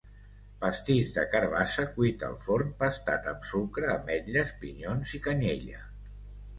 Pastís 0.61 1.11
de 1.17 1.25
carabassa 1.33 1.85
cuit 1.99 2.25
al 2.29 2.35
forn, 2.47 2.73
pastat 2.81 3.31
amb 3.35 3.47
sucre, 3.53 3.93
ametlles, 4.01 4.57
pinyons 4.67 5.17
i 5.21 5.27
canyella. 5.31 5.89